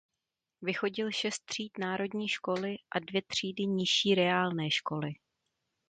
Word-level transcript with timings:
Vychodil 0.61 1.11
šest 1.11 1.45
tříd 1.45 1.71
národní 1.79 2.27
školy 2.27 2.75
a 2.95 2.99
dvě 2.99 3.21
třídy 3.21 3.65
nižší 3.65 4.15
reálné 4.15 4.71
školy. 4.71 5.11